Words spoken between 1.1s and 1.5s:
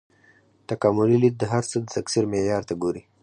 لید د